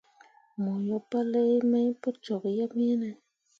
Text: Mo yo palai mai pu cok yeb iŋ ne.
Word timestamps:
Mo 0.61 0.73
yo 0.87 0.97
palai 1.09 1.53
mai 1.71 1.89
pu 2.01 2.09
cok 2.25 2.43
yeb 2.57 2.71
iŋ 2.87 2.91
ne. 3.01 3.09